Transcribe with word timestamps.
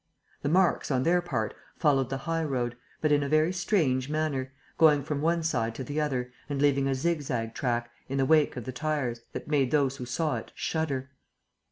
The 0.41 0.49
marks, 0.49 0.89
on 0.89 1.03
their 1.03 1.21
part, 1.21 1.53
followed 1.77 2.09
the 2.09 2.17
high 2.25 2.43
road, 2.43 2.75
but 3.01 3.11
in 3.11 3.21
a 3.21 3.29
very 3.29 3.53
strange 3.53 4.09
manner, 4.09 4.51
going 4.79 5.03
from 5.03 5.21
one 5.21 5.43
side 5.43 5.75
to 5.75 5.83
the 5.83 6.01
other 6.01 6.33
and 6.49 6.59
leaving 6.59 6.87
a 6.87 6.95
zigzag 6.95 7.53
track, 7.53 7.91
in 8.09 8.17
the 8.17 8.25
wake 8.25 8.57
of 8.57 8.63
the 8.63 8.71
tires, 8.71 9.21
that 9.33 9.47
made 9.47 9.69
those 9.69 9.97
who 9.97 10.05
saw 10.07 10.37
it 10.37 10.51
shudder. 10.55 11.11